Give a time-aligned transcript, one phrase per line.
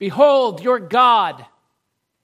[0.00, 1.44] Behold, your God.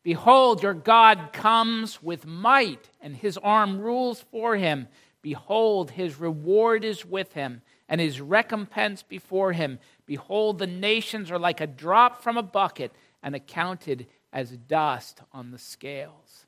[0.02, 4.88] Behold, your God comes with might, and his arm rules for him.
[5.20, 9.78] Behold, his reward is with him, and his recompense before him.
[10.06, 12.92] Behold, the nations are like a drop from a bucket,
[13.23, 16.46] and accounted as dust on the scales.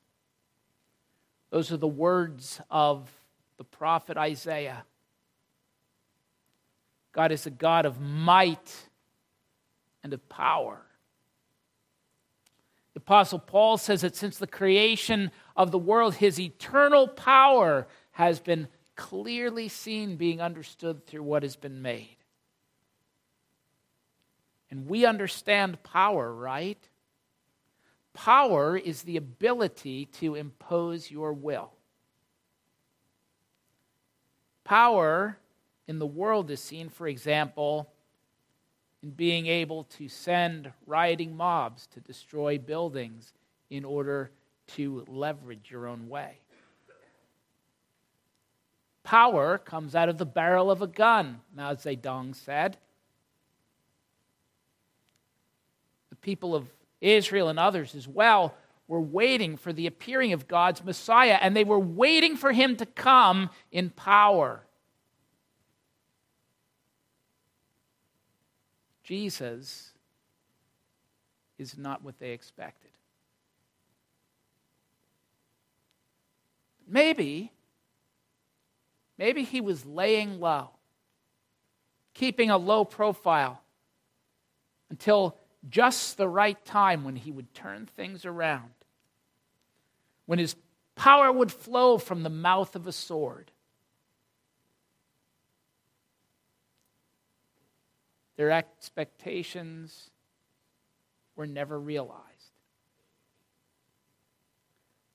[1.51, 3.11] Those are the words of
[3.57, 4.83] the prophet Isaiah.
[7.11, 8.89] God is a God of might
[10.03, 10.81] and of power.
[12.99, 18.41] The Apostle Paul says that since the creation of the world, his eternal power has
[18.41, 18.67] been
[18.97, 22.17] clearly seen, being understood through what has been made.
[24.69, 26.77] And we understand power, right?
[28.13, 31.71] Power is the ability to impose your will.
[34.65, 35.37] Power
[35.87, 37.93] in the world is seen, for example,
[39.01, 43.33] in being able to send rioting mobs to destroy buildings
[43.69, 44.31] in order
[44.67, 46.39] to leverage your own way.
[49.03, 52.77] Power comes out of the barrel of a gun, Mao Zedong said.
[56.09, 56.67] The people of
[57.01, 58.53] Israel and others as well
[58.87, 62.85] were waiting for the appearing of God's Messiah, and they were waiting for him to
[62.85, 64.63] come in power.
[69.09, 69.89] Jesus
[71.57, 72.91] is not what they expected.
[76.87, 77.51] Maybe,
[79.17, 80.69] maybe he was laying low,
[82.13, 83.63] keeping a low profile
[84.91, 85.35] until
[85.67, 88.69] just the right time when he would turn things around,
[90.27, 90.55] when his
[90.93, 93.49] power would flow from the mouth of a sword.
[98.39, 100.11] Their expectations
[101.35, 102.53] were never realized.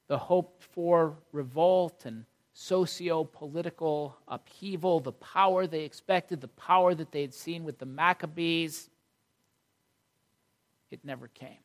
[0.09, 7.12] The hope for revolt and socio political upheaval, the power they expected, the power that
[7.12, 8.91] they had seen with the Maccabees,
[10.91, 11.65] it never came.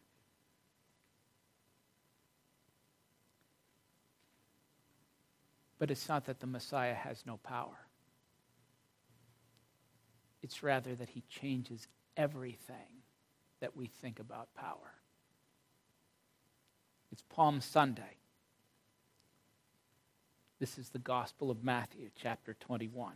[5.78, 7.89] But it's not that the Messiah has no power.
[10.42, 13.04] It's rather that he changes everything
[13.60, 14.94] that we think about power.
[17.12, 18.18] It's Palm Sunday.
[20.60, 23.14] This is the Gospel of Matthew, chapter 21.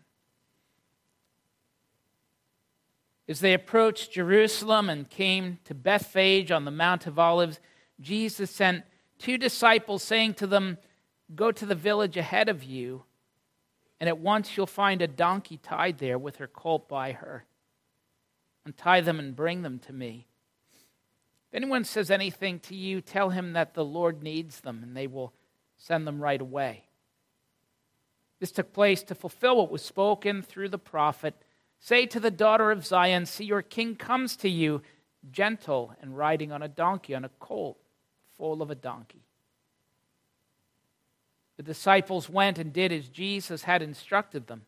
[3.27, 7.59] As they approached Jerusalem and came to Bethphage on the Mount of Olives,
[8.01, 8.83] Jesus sent
[9.17, 10.77] two disciples, saying to them,
[11.33, 13.03] Go to the village ahead of you
[14.03, 17.45] and at once you'll find a donkey tied there with her colt by her.
[18.65, 20.27] Untie them and bring them to me.
[21.49, 25.07] If anyone says anything to you, tell him that the Lord needs them, and they
[25.07, 25.31] will
[25.77, 26.83] send them right away.
[28.41, 31.35] This took place to fulfill what was spoken through the prophet.
[31.79, 34.81] Say to the daughter of Zion, See, your king comes to you,
[35.31, 37.77] gentle and riding on a donkey, on a colt,
[38.37, 39.23] foal of a donkey.
[41.57, 44.63] The disciples went and did as Jesus had instructed them.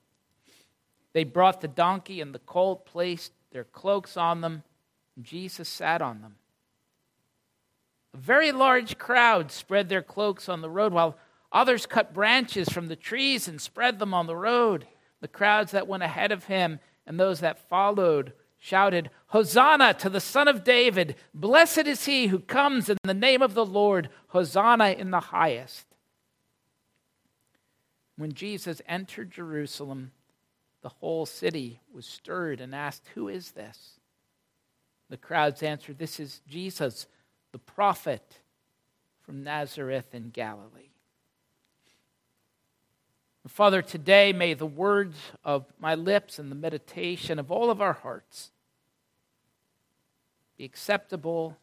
[1.14, 4.64] They brought the donkey and the colt, placed their cloaks on them,
[5.16, 6.36] and Jesus sat on them.
[8.14, 11.18] A very large crowd spread their cloaks on the road, while
[11.52, 14.88] others cut branches from the trees and spread them on the road.
[15.22, 20.20] The crowds that went ahead of him and those that followed shouted, Hosanna to the
[20.20, 21.16] Son of David!
[21.34, 24.10] Blessed is he who comes in the name of the Lord!
[24.28, 25.86] Hosanna in the highest.
[28.18, 30.12] When Jesus entered Jerusalem,
[30.82, 34.00] the whole city was stirred and asked, Who is this?
[35.10, 37.08] The crowds answered, This is Jesus,
[37.52, 38.40] the prophet
[39.24, 40.90] from Nazareth in Galilee.
[43.48, 47.94] Father, today may the words of my lips and the meditation of all of our
[47.94, 48.52] hearts
[50.58, 51.56] be acceptable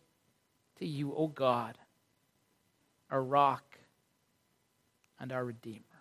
[0.78, 1.76] to you, O God,
[3.10, 3.78] our rock
[5.18, 5.91] and our Redeemer.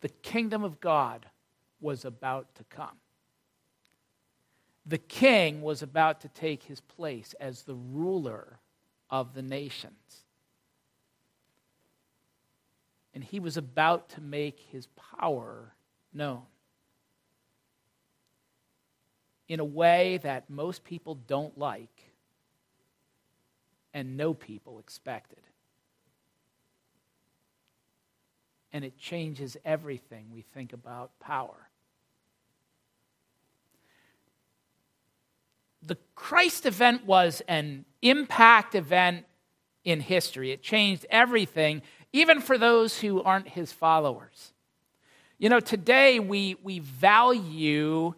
[0.00, 1.26] The kingdom of God
[1.80, 2.96] was about to come.
[4.86, 8.58] The king was about to take his place as the ruler
[9.10, 10.24] of the nations.
[13.14, 14.86] And he was about to make his
[15.18, 15.74] power
[16.12, 16.42] known
[19.48, 22.12] in a way that most people don't like
[23.92, 25.40] and no people expected.
[28.72, 31.70] And it changes everything we think about power.
[35.82, 39.24] the Christ event was an impact event
[39.84, 40.52] in history.
[40.52, 41.82] It changed everything,
[42.12, 44.52] even for those who aren't his followers.
[45.38, 48.14] You know, today we, we value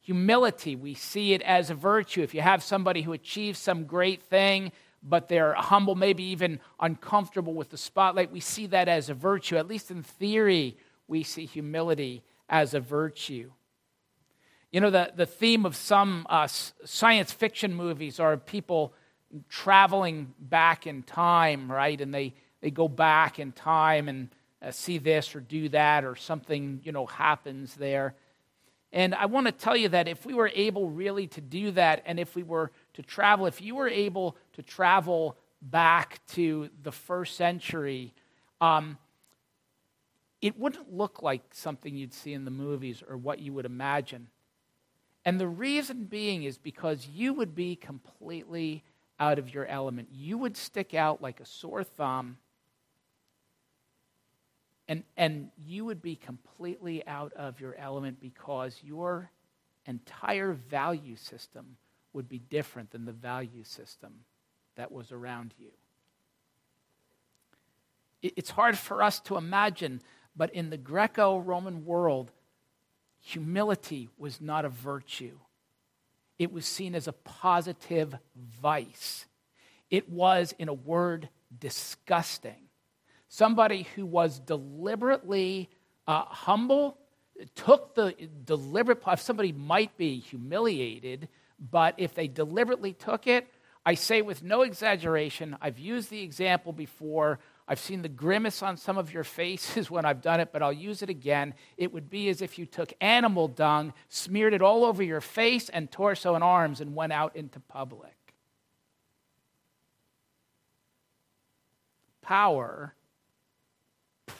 [0.00, 0.74] humility.
[0.74, 2.22] We see it as a virtue.
[2.22, 4.72] If you have somebody who achieves some great thing,
[5.04, 9.56] but they're humble, maybe even uncomfortable with the spotlight, we see that as a virtue.
[9.56, 13.50] At least in theory, we see humility as a virtue.
[14.72, 18.94] You know, the, the theme of some uh, science fiction movies are people
[19.48, 22.00] traveling back in time, right?
[22.00, 24.30] And they, they go back in time and
[24.62, 28.14] uh, see this or do that or something, you know, happens there.
[28.92, 32.02] And I want to tell you that if we were able really to do that
[32.06, 36.92] and if we were to travel, if you were able to travel back to the
[36.92, 38.14] first century,
[38.60, 38.98] um,
[40.40, 44.28] it wouldn't look like something you'd see in the movies or what you would imagine.
[45.24, 48.84] And the reason being is because you would be completely
[49.18, 50.08] out of your element.
[50.12, 52.36] You would stick out like a sore thumb
[54.88, 59.30] and, and you would be completely out of your element because your
[59.86, 61.76] entire value system
[62.14, 64.20] would be different than the value system
[64.76, 65.70] that was around you.
[68.22, 70.00] It's hard for us to imagine,
[70.34, 72.32] but in the Greco Roman world,
[73.20, 75.38] humility was not a virtue,
[76.38, 78.16] it was seen as a positive
[78.60, 79.26] vice.
[79.90, 82.64] It was, in a word, disgusting
[83.34, 85.68] somebody who was deliberately
[86.06, 86.96] uh, humble,
[87.56, 88.14] took the
[88.44, 91.28] deliberate, if somebody might be humiliated,
[91.58, 93.48] but if they deliberately took it,
[93.86, 97.38] I say with no exaggeration, I've used the example before.
[97.68, 100.72] I've seen the grimace on some of your faces when I've done it, but I'll
[100.72, 101.54] use it again.
[101.76, 105.68] It would be as if you took animal dung, smeared it all over your face
[105.68, 108.14] and torso and arms, and went out into public.
[112.22, 112.94] Power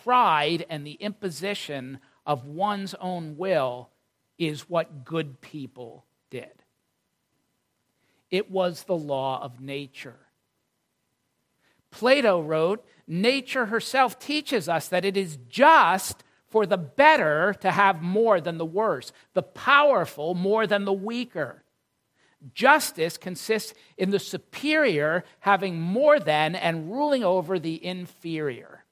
[0.04, 3.90] pride and the imposition of one's own will
[4.38, 6.63] is what good people did.
[8.34, 10.18] It was the law of nature.
[11.92, 18.02] Plato wrote, Nature herself teaches us that it is just for the better to have
[18.02, 21.62] more than the worse, the powerful more than the weaker.
[22.52, 28.84] Justice consists in the superior having more than and ruling over the inferior.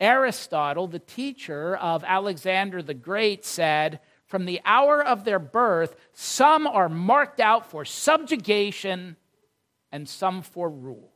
[0.00, 4.00] Aristotle, the teacher of Alexander the Great, said,
[4.30, 9.16] From the hour of their birth, some are marked out for subjugation
[9.90, 11.10] and some for rule.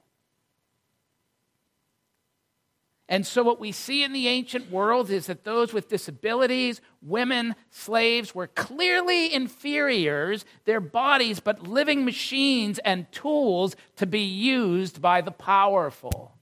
[3.08, 7.54] And so, what we see in the ancient world is that those with disabilities, women,
[7.70, 15.20] slaves, were clearly inferiors, their bodies, but living machines and tools to be used by
[15.20, 16.32] the powerful.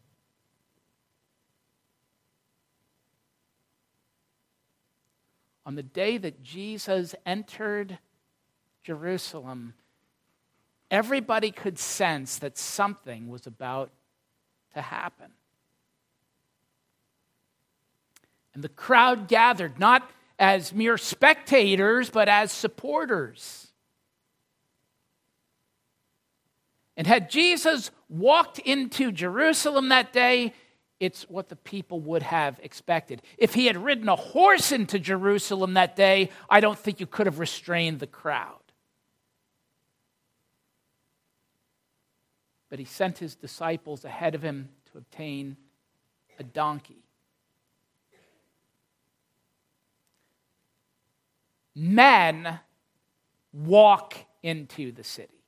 [5.64, 7.98] On the day that Jesus entered
[8.82, 9.74] Jerusalem,
[10.90, 13.90] everybody could sense that something was about
[14.74, 15.30] to happen.
[18.54, 23.68] And the crowd gathered, not as mere spectators, but as supporters.
[26.96, 30.52] And had Jesus walked into Jerusalem that day,
[31.02, 33.22] it's what the people would have expected.
[33.36, 37.26] If he had ridden a horse into Jerusalem that day, I don't think you could
[37.26, 38.60] have restrained the crowd.
[42.70, 45.56] But he sent his disciples ahead of him to obtain
[46.38, 47.02] a donkey.
[51.74, 52.60] Men
[53.52, 55.41] walk into the city.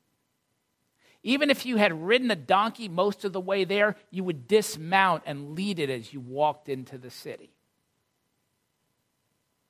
[1.26, 5.22] Even if you had ridden a donkey most of the way there, you would dismount
[5.24, 7.50] and lead it as you walked into the city.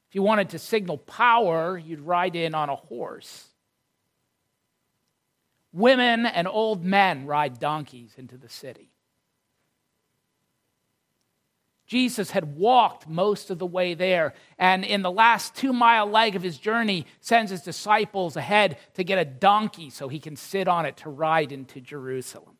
[0.08, 3.46] If you wanted to signal power, you'd ride in on a horse.
[5.72, 8.90] Women and old men ride donkeys into the city.
[11.86, 16.34] Jesus had walked most of the way there, and in the last two mile leg
[16.34, 20.66] of his journey, sends his disciples ahead to get a donkey so he can sit
[20.66, 22.56] on it to ride into Jerusalem.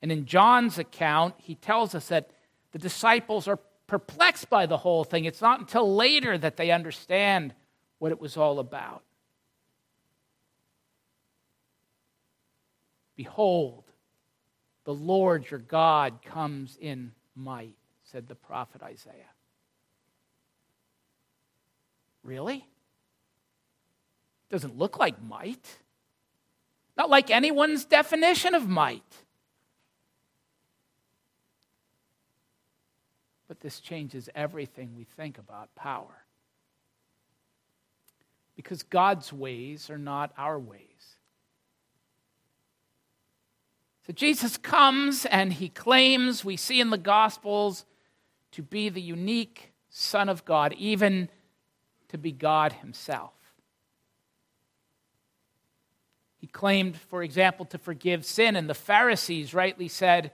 [0.00, 2.30] And in John's account, he tells us that
[2.72, 5.26] the disciples are perplexed by the whole thing.
[5.26, 7.54] It's not until later that they understand
[7.98, 9.04] what it was all about.
[13.14, 13.81] Behold,
[14.84, 19.14] the Lord your God comes in might, said the prophet Isaiah.
[22.24, 22.66] Really?
[24.50, 25.78] Doesn't look like might.
[26.96, 29.02] Not like anyone's definition of might.
[33.48, 36.24] But this changes everything we think about power.
[38.56, 40.91] Because God's ways are not our ways.
[44.06, 47.84] So Jesus comes and he claims, we see in the Gospels,
[48.52, 51.28] to be the unique Son of God, even
[52.08, 53.32] to be God himself.
[56.38, 60.32] He claimed, for example, to forgive sin, and the Pharisees rightly said,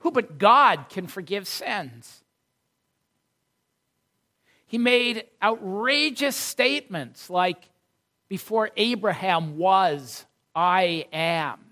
[0.00, 2.22] Who but God can forgive sins?
[4.66, 7.70] He made outrageous statements like,
[8.28, 11.67] Before Abraham was, I am.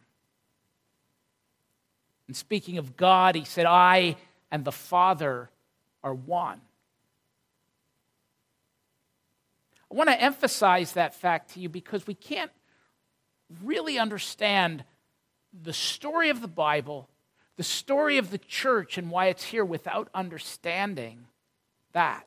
[2.27, 4.17] And speaking of God, he said, I
[4.51, 5.51] and the Father
[6.03, 6.61] are one.
[9.91, 12.51] I want to emphasize that fact to you because we can't
[13.63, 14.85] really understand
[15.63, 17.09] the story of the Bible,
[17.57, 21.27] the story of the church, and why it's here without understanding
[21.93, 22.27] that.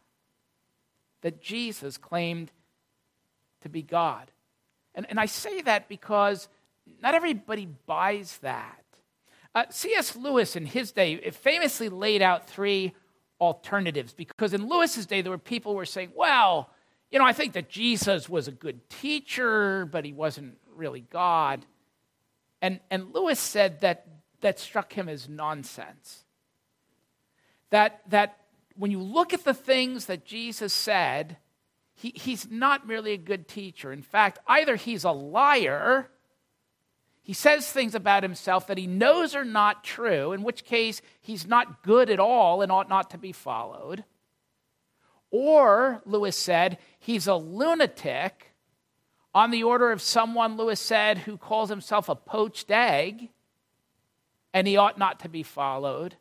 [1.22, 2.52] That Jesus claimed
[3.62, 4.32] to be God.
[4.96, 6.48] And, and I say that because
[7.02, 8.79] not everybody buys that.
[9.60, 10.16] Uh, C.S.
[10.16, 12.94] Lewis, in his day, famously laid out three
[13.42, 16.70] alternatives because in Lewis's day, there were people who were saying, well,
[17.12, 21.66] you know, I think that Jesus was a good teacher, but he wasn't really God.
[22.62, 24.08] And, and Lewis said that
[24.40, 26.24] that struck him as nonsense.
[27.70, 28.38] That, that
[28.78, 31.36] when you look at the things that Jesus said,
[31.96, 33.92] he, he's not merely a good teacher.
[33.92, 36.10] In fact, either he's a liar,
[37.30, 41.46] he says things about himself that he knows are not true, in which case he's
[41.46, 44.04] not good at all and ought not to be followed.
[45.30, 48.56] Or, Lewis said, he's a lunatic
[49.32, 53.30] on the order of someone, Lewis said, who calls himself a poached egg,
[54.52, 56.16] and he ought not to be followed.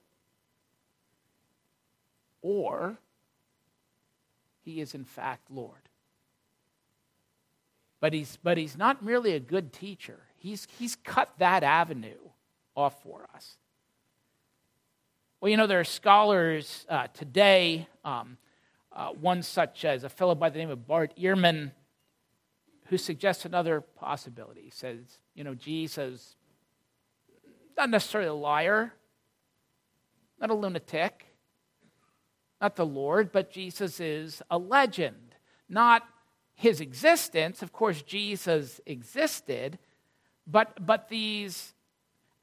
[2.43, 2.99] Or
[4.63, 5.89] he is in fact Lord.
[7.99, 12.19] But he's, but he's not merely a good teacher, he's, he's cut that avenue
[12.75, 13.57] off for us.
[15.41, 18.39] Well, you know, there are scholars uh, today, um,
[18.93, 21.73] uh, one such as a fellow by the name of Bart Ehrman,
[22.87, 24.63] who suggests another possibility.
[24.63, 24.99] He says,
[25.35, 26.37] you know, Jesus,
[27.77, 28.95] not necessarily a liar,
[30.41, 31.27] not a lunatic,
[32.61, 35.37] not the Lord, but Jesus is a legend,
[35.69, 36.03] not
[36.55, 37.63] his existence.
[37.63, 39.79] Of course, Jesus existed,
[40.51, 41.75] but, but these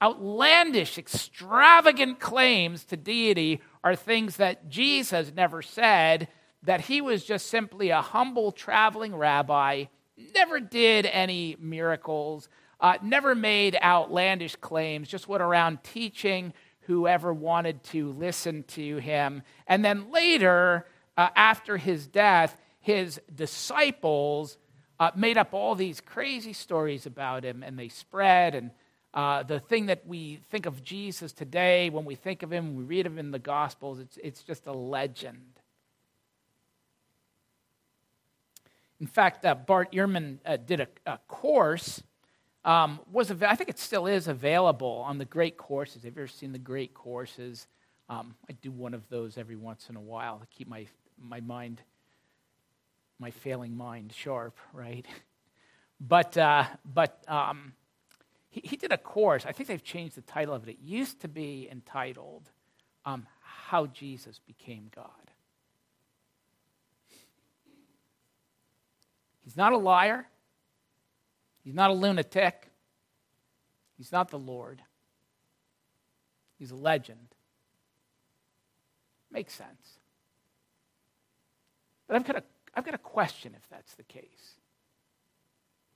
[0.02, 6.28] outlandish, extravagant claims to deity are things that Jesus never said,
[6.64, 9.86] that he was just simply a humble traveling rabbi
[10.34, 17.82] never did any miracles, uh, never made outlandish claims, just went around teaching whoever wanted
[17.84, 19.42] to listen to him.
[19.68, 20.86] And then later,
[21.18, 24.58] uh, after his death, his disciples
[25.00, 28.56] uh, made up all these crazy stories about him, and they spread.
[28.56, 28.72] And
[29.14, 32.84] uh, the thing that we think of Jesus today, when we think of him, we
[32.84, 35.60] read him in the Gospels, it's, it's just a legend.
[39.00, 42.02] In fact, uh, Bart Ehrman uh, did a, a course.
[42.64, 46.04] Um, was av- I think it still is available on the Great Courses.
[46.04, 47.68] Have you ever seen the Great Courses?
[48.10, 50.88] Um, I do one of those every once in a while to keep my
[51.22, 51.82] my mind,
[53.20, 54.58] my failing mind, sharp.
[54.74, 55.06] Right,
[56.00, 57.74] but uh, but um,
[58.50, 59.46] he, he, did a course.
[59.46, 60.72] I think they've changed the title of it.
[60.72, 62.50] It used to be entitled
[63.06, 65.10] um, "How Jesus Became God."
[69.44, 70.28] He's not a liar.
[71.64, 72.72] He's not a lunatic.
[73.98, 74.82] He's not the Lord.
[76.58, 77.36] He's a legend.
[79.32, 80.00] Makes sense.
[82.08, 82.44] But I've got a,
[82.76, 84.56] I've got a question if that's the case.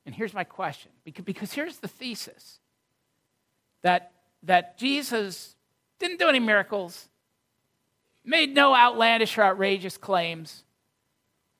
[0.05, 2.59] And here's my question because, here's the thesis
[3.81, 4.11] that,
[4.43, 5.55] that Jesus
[5.99, 7.09] didn't do any miracles,
[8.23, 10.63] made no outlandish or outrageous claims,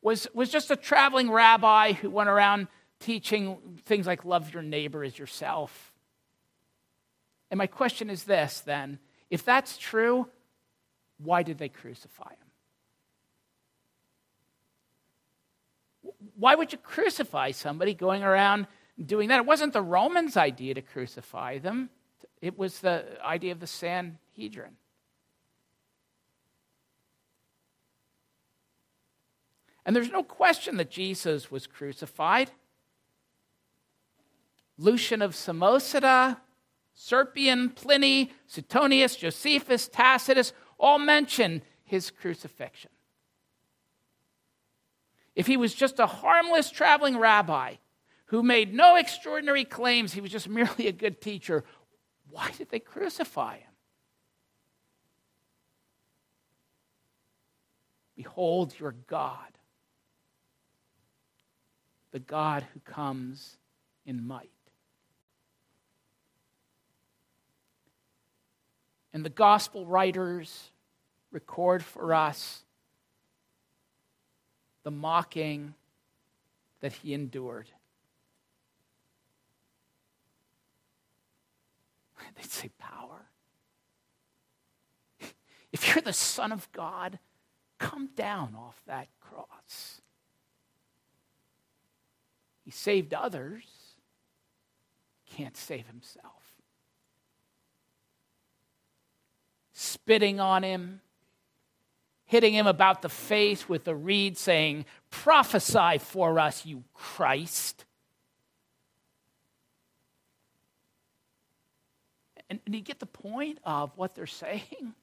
[0.01, 2.67] was, was just a traveling rabbi who went around
[2.99, 5.93] teaching things like love your neighbor as yourself.
[7.51, 8.99] And my question is this then
[9.29, 10.27] if that's true,
[11.17, 12.48] why did they crucify him?
[16.39, 18.67] Why would you crucify somebody going around
[19.03, 19.39] doing that?
[19.39, 21.89] It wasn't the Romans' idea to crucify them,
[22.41, 24.77] it was the idea of the Sanhedrin.
[29.85, 32.51] And there's no question that Jesus was crucified.
[34.77, 36.37] Lucian of Samosata,
[36.95, 42.91] Serapion, Pliny, Suetonius, Josephus, Tacitus all mention his crucifixion.
[45.39, 47.75] If he was just a harmless traveling rabbi
[48.25, 51.63] who made no extraordinary claims, he was just merely a good teacher,
[52.29, 53.71] why did they crucify him?
[58.17, 59.57] Behold your God,
[62.11, 63.55] the God who comes
[64.05, 64.51] in might.
[69.13, 70.71] And the gospel writers
[71.31, 72.65] record for us
[74.89, 75.75] the mocking
[76.79, 77.69] that he endured.
[82.35, 83.27] They'd say, Power.
[85.71, 87.19] If you're the Son of God,
[87.77, 90.01] come down off that cross.
[92.65, 93.65] He saved others,
[95.27, 96.55] can't save himself.
[99.71, 101.01] Spitting on him,
[102.29, 107.85] hitting him about the face with a reed, saying, Prophesy for us, you Christ.
[112.47, 114.93] And, and you get the point of what they're saying?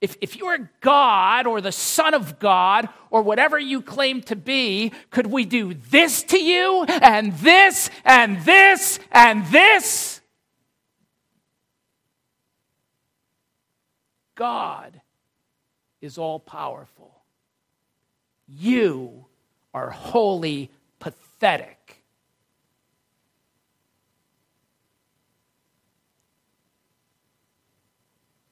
[0.00, 4.92] If, if you're God or the Son of God or whatever you claim to be,
[5.10, 10.20] could we do this to you and this and this and this?
[14.36, 15.01] God
[16.02, 17.22] is all powerful.
[18.46, 19.24] You
[19.72, 22.02] are wholly pathetic.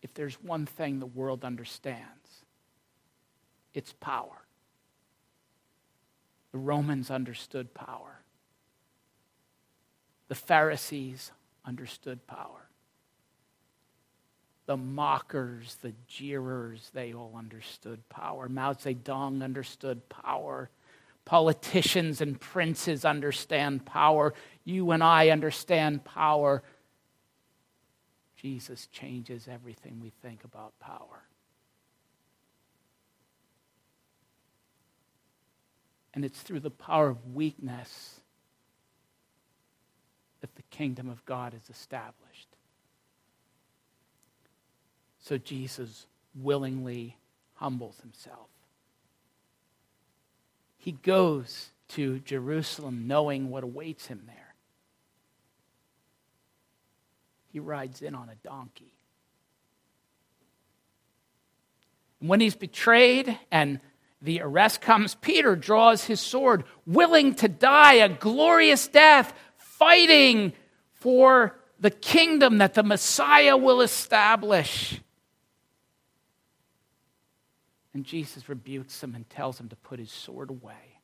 [0.00, 2.44] If there's one thing the world understands,
[3.74, 4.46] it's power.
[6.52, 8.22] The Romans understood power.
[10.28, 11.32] The Pharisees
[11.66, 12.69] understood power
[14.70, 18.48] the mockers, the jeerers, they all understood power.
[18.48, 20.70] Mao Zedong understood power.
[21.24, 24.32] Politicians and princes understand power.
[24.62, 26.62] You and I understand power.
[28.36, 31.24] Jesus changes everything we think about power.
[36.14, 38.20] And it's through the power of weakness
[40.42, 42.49] that the kingdom of God is established.
[45.30, 47.16] So Jesus willingly
[47.54, 48.48] humbles himself.
[50.76, 54.56] He goes to Jerusalem knowing what awaits him there.
[57.52, 58.92] He rides in on a donkey.
[62.18, 63.78] And when he's betrayed and
[64.20, 70.54] the arrest comes, Peter draws his sword, willing to die a glorious death, fighting
[70.94, 75.00] for the kingdom that the Messiah will establish.
[77.92, 81.00] And Jesus rebukes him and tells him to put his sword away.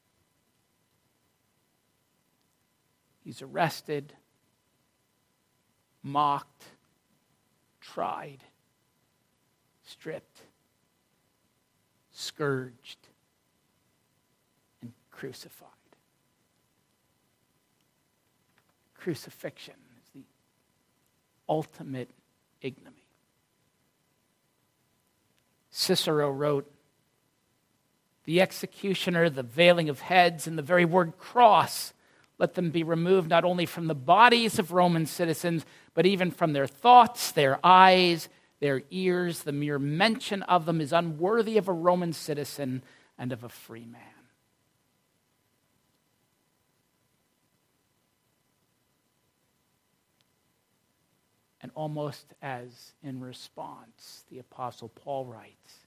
[3.25, 4.13] He's arrested,
[6.03, 6.65] mocked,
[7.81, 8.39] tried,
[9.83, 10.43] stripped,
[12.13, 12.99] scourged,
[14.81, 15.71] and crucified.
[18.95, 20.25] Crucifixion is the
[21.49, 22.11] ultimate
[22.63, 22.97] ignominy.
[25.71, 26.73] Cicero wrote
[28.27, 31.95] the executioner, the veiling of heads, and the very word cross.
[32.39, 36.53] Let them be removed not only from the bodies of Roman citizens, but even from
[36.53, 38.29] their thoughts, their eyes,
[38.61, 39.45] their ears.
[39.45, 42.83] The mere mention of them is unworthy of a Roman citizen
[43.17, 44.03] and of a free man.
[51.63, 55.86] And almost as in response, the Apostle Paul writes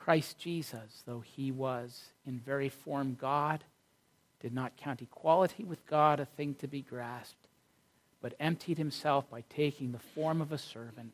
[0.00, 3.62] Christ Jesus, though he was in very form God,
[4.40, 7.46] did not count equality with God a thing to be grasped,
[8.22, 11.12] but emptied himself by taking the form of a servant.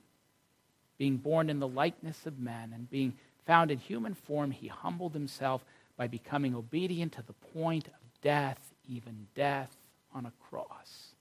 [0.98, 5.12] Being born in the likeness of men and being found in human form, he humbled
[5.12, 5.64] himself
[5.96, 9.76] by becoming obedient to the point of death, even death
[10.14, 11.15] on a cross.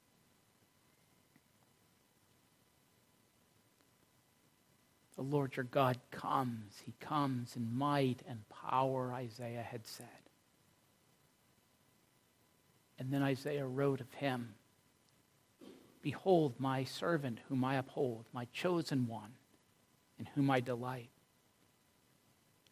[5.15, 6.81] The Lord your God comes.
[6.85, 10.07] He comes in might and power, Isaiah had said.
[12.99, 14.55] And then Isaiah wrote of him
[16.01, 19.33] Behold, my servant whom I uphold, my chosen one,
[20.19, 21.09] in whom I delight.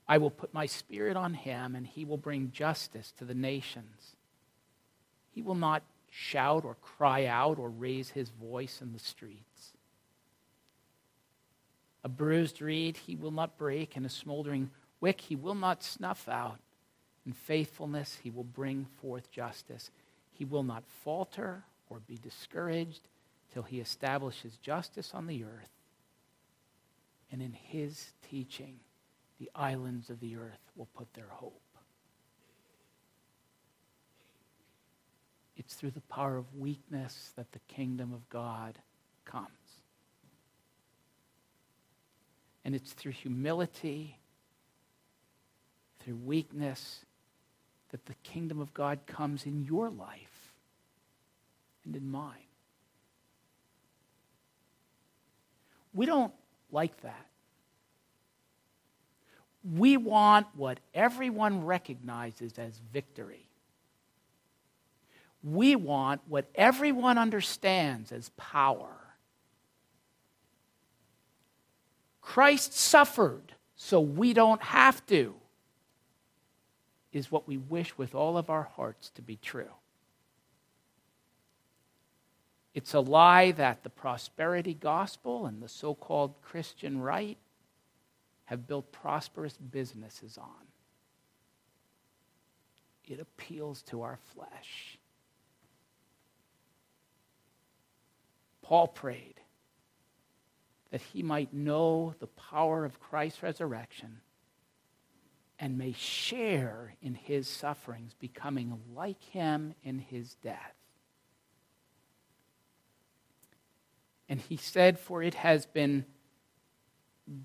[0.08, 4.16] I will put my spirit on him, and he will bring justice to the nations.
[5.32, 9.53] He will not shout or cry out or raise his voice in the streets.
[12.04, 16.28] A bruised reed he will not break, and a smoldering wick he will not snuff
[16.28, 16.60] out.
[17.26, 19.90] In faithfulness he will bring forth justice.
[20.34, 23.08] He will not falter or be discouraged
[23.54, 25.70] till he establishes justice on the earth.
[27.32, 28.80] And in his teaching,
[29.40, 31.62] the islands of the earth will put their hope.
[35.56, 38.80] It's through the power of weakness that the kingdom of God
[39.26, 39.48] comes.
[42.66, 44.18] And it's through humility,
[46.00, 47.06] through weakness,
[47.92, 50.54] that the kingdom of God comes in your life
[51.86, 52.34] and in mine.
[55.94, 56.34] We don't
[56.72, 57.28] like that.
[59.76, 63.48] We want what everyone recognizes as victory.
[65.44, 69.03] We want what everyone understands as power.
[72.24, 75.36] Christ suffered so we don't have to,
[77.12, 79.70] is what we wish with all of our hearts to be true.
[82.74, 87.38] It's a lie that the prosperity gospel and the so called Christian right
[88.46, 90.48] have built prosperous businesses on.
[93.06, 94.98] It appeals to our flesh.
[98.64, 99.43] Paul prayed
[100.94, 104.22] that he might know the power of Christ's resurrection
[105.58, 110.76] and may share in his sufferings, becoming like him in his death.
[114.30, 116.06] And he said, For it has been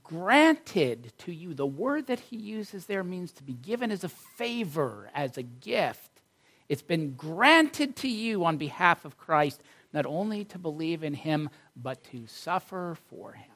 [0.05, 1.55] granted to you.
[1.55, 5.43] The word that he uses there means to be given as a favor, as a
[5.43, 6.11] gift.
[6.69, 11.49] It's been granted to you on behalf of Christ, not only to believe in him,
[11.77, 13.51] but to suffer for him.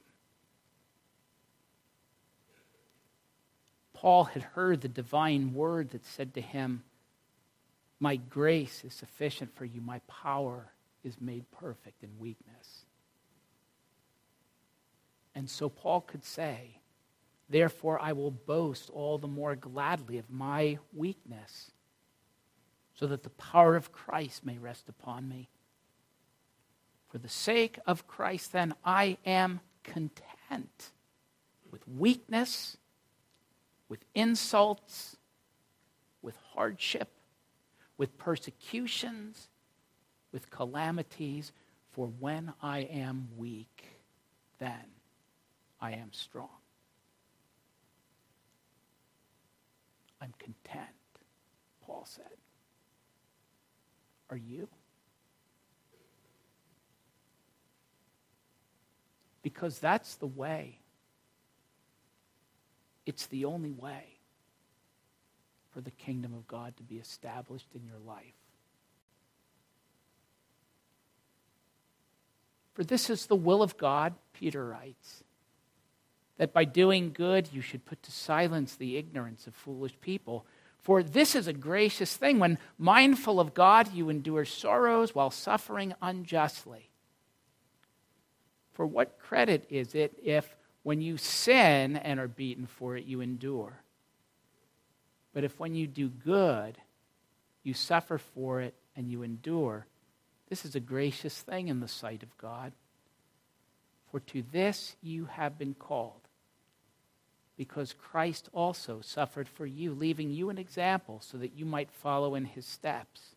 [3.93, 6.83] Paul had heard the divine word that said to him,
[8.01, 10.73] My grace is sufficient for you, my power
[11.05, 12.85] is made perfect in weakness.
[15.35, 16.79] And so Paul could say,
[17.49, 21.71] Therefore, I will boast all the more gladly of my weakness,
[22.95, 25.49] so that the power of Christ may rest upon me.
[27.13, 30.93] For the sake of Christ, then, I am content
[31.71, 32.79] with weakness,
[33.87, 35.19] with insults,
[36.23, 37.11] with hardship,
[37.99, 39.51] with persecutions,
[40.33, 41.53] with calamities.
[41.91, 43.85] For when I am weak,
[44.59, 44.87] then
[45.83, 46.49] I am strong.
[50.19, 50.89] I'm content,
[51.85, 52.39] Paul said.
[54.31, 54.67] Are you?
[59.43, 60.79] Because that's the way.
[63.05, 64.05] It's the only way
[65.73, 68.35] for the kingdom of God to be established in your life.
[72.75, 75.25] For this is the will of God, Peter writes,
[76.39, 80.47] that by doing good you should put to silence the ignorance of foolish people.
[80.81, 85.95] For this is a gracious thing when, mindful of God, you endure sorrows while suffering
[86.01, 86.92] unjustly.
[88.73, 93.21] For what credit is it if, when you sin and are beaten for it, you
[93.21, 93.83] endure?
[95.33, 96.79] But if when you do good,
[97.63, 99.87] you suffer for it and you endure,
[100.49, 102.73] this is a gracious thing in the sight of God.
[104.11, 106.21] For to this you have been called,
[107.57, 112.35] because Christ also suffered for you, leaving you an example so that you might follow
[112.35, 113.37] in his steps.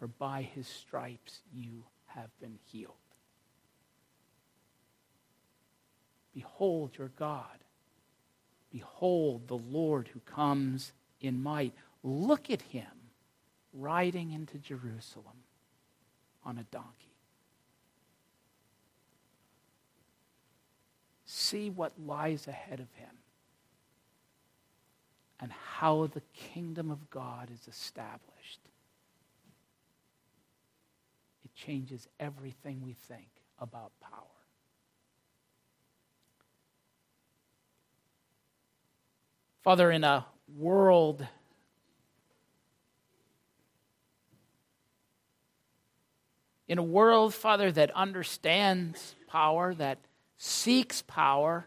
[0.00, 2.94] For by his stripes you have been healed.
[6.34, 7.58] Behold your God.
[8.72, 11.74] Behold the Lord who comes in might.
[12.02, 12.86] Look at him
[13.74, 15.44] riding into Jerusalem
[16.44, 17.14] on a donkey.
[21.26, 23.10] See what lies ahead of him.
[25.40, 28.60] and how the kingdom of God is established.
[31.64, 34.22] Changes everything we think about power.
[39.62, 40.24] Father, in a
[40.56, 41.26] world
[46.70, 49.98] in a world, Father, that understands power, that
[50.38, 51.66] seeks power,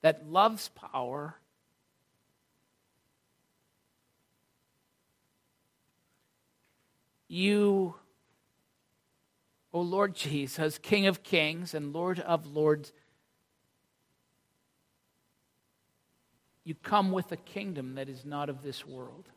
[0.00, 1.36] that loves power,
[7.28, 7.94] you,
[9.72, 12.92] O Lord Jesus, King of kings and Lord of lords,
[16.64, 19.28] you come with a kingdom that is not of this world.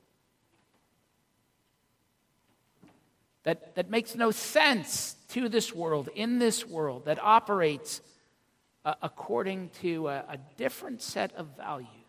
[3.44, 8.02] That, that makes no sense to this world, in this world, that operates
[8.86, 12.01] uh, according to a, a different set of values.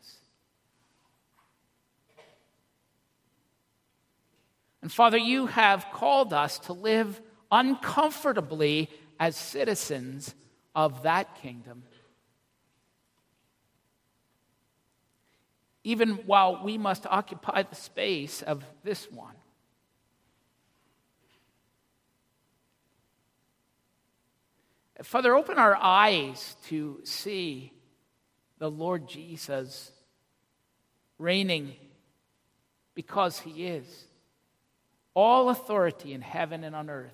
[4.83, 10.35] And Father, you have called us to live uncomfortably as citizens
[10.75, 11.85] of that kingdom.
[15.85, 19.35] Even while we must occupy the space of this one.
[25.03, 27.73] Father, open our eyes to see
[28.59, 29.91] the Lord Jesus
[31.19, 31.75] reigning
[32.95, 34.07] because he is.
[35.15, 37.13] All authority in heaven and on earth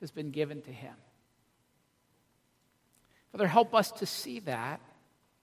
[0.00, 0.94] has been given to him.
[3.32, 4.80] Father, help us to see that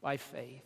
[0.02, 0.64] by faith,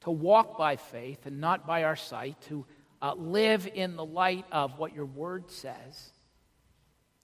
[0.00, 2.64] to walk by faith and not by our sight, to
[3.00, 6.10] uh, live in the light of what your word says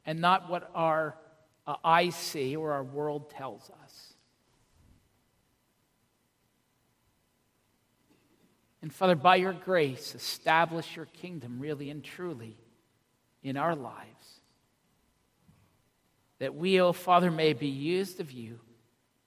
[0.05, 1.17] and not what our
[1.67, 4.08] uh, eyes see or our world tells us.
[8.89, 12.57] And Father, by your grace, establish your kingdom really and truly
[13.43, 14.41] in our lives.
[16.39, 18.59] That we, oh Father, may be used of you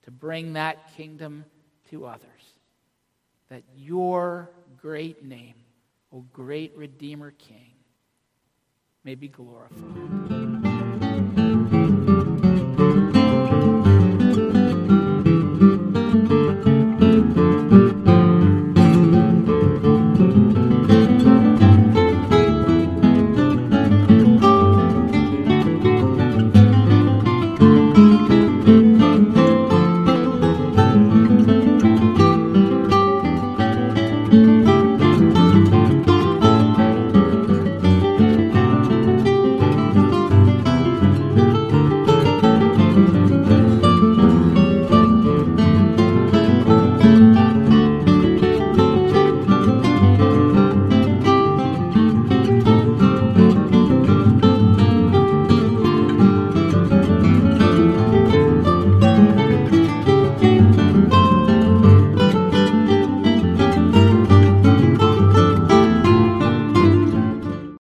[0.02, 1.44] to bring that kingdom
[1.90, 2.26] to others.
[3.50, 5.54] That your great name
[6.14, 7.72] O great Redeemer King,
[9.02, 10.71] may be glorified.